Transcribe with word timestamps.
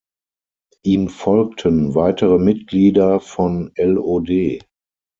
Ihm 0.81 1.09
folgten 1.09 1.93
weitere 1.93 2.39
Mitglieder 2.39 3.19
von 3.19 3.71
LoD. 3.77 4.59